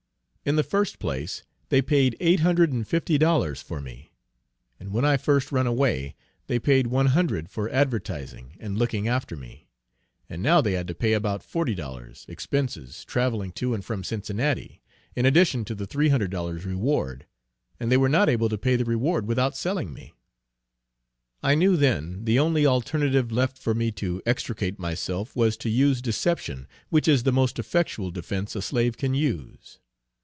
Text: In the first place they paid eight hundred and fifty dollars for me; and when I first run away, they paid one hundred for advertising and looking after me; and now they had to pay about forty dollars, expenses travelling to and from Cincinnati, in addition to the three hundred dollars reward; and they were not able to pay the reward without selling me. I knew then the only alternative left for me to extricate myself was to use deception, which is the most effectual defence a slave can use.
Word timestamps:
In 0.43 0.55
the 0.55 0.63
first 0.63 0.97
place 0.97 1.43
they 1.69 1.83
paid 1.83 2.17
eight 2.19 2.39
hundred 2.39 2.73
and 2.73 2.85
fifty 2.87 3.19
dollars 3.19 3.61
for 3.61 3.79
me; 3.79 4.11
and 4.79 4.91
when 4.91 5.05
I 5.05 5.15
first 5.15 5.51
run 5.51 5.67
away, 5.67 6.15
they 6.47 6.57
paid 6.57 6.87
one 6.87 7.05
hundred 7.13 7.47
for 7.47 7.69
advertising 7.69 8.55
and 8.59 8.75
looking 8.75 9.07
after 9.07 9.35
me; 9.37 9.69
and 10.27 10.41
now 10.41 10.59
they 10.59 10.71
had 10.73 10.87
to 10.87 10.95
pay 10.95 11.13
about 11.13 11.43
forty 11.43 11.75
dollars, 11.75 12.25
expenses 12.27 13.05
travelling 13.05 13.51
to 13.51 13.75
and 13.75 13.85
from 13.85 14.03
Cincinnati, 14.03 14.81
in 15.15 15.27
addition 15.27 15.63
to 15.65 15.75
the 15.75 15.85
three 15.85 16.09
hundred 16.09 16.31
dollars 16.31 16.65
reward; 16.65 17.27
and 17.79 17.91
they 17.91 17.95
were 17.97 18.09
not 18.09 18.27
able 18.27 18.49
to 18.49 18.57
pay 18.57 18.75
the 18.75 18.83
reward 18.83 19.27
without 19.27 19.55
selling 19.55 19.93
me. 19.93 20.11
I 21.43 21.53
knew 21.53 21.77
then 21.77 22.25
the 22.25 22.39
only 22.39 22.65
alternative 22.65 23.31
left 23.31 23.59
for 23.59 23.75
me 23.75 23.91
to 23.91 24.23
extricate 24.25 24.79
myself 24.79 25.35
was 25.35 25.55
to 25.57 25.69
use 25.69 26.01
deception, 26.01 26.67
which 26.89 27.07
is 27.07 27.21
the 27.23 27.31
most 27.31 27.59
effectual 27.59 28.09
defence 28.09 28.55
a 28.55 28.63
slave 28.63 28.97
can 28.97 29.13
use. 29.13 29.77